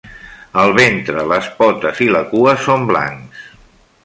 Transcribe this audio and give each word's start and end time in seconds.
El 0.61 0.71
ventre, 0.77 1.25
les 1.33 1.51
potes 1.59 2.03
i 2.09 2.11
la 2.17 2.25
cua 2.35 2.57
són 2.67 2.89
blancs. 2.93 3.49